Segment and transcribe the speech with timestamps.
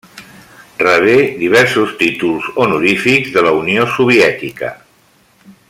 [0.83, 4.75] Rebé diversos títols honorífics de la Unió Soviètica.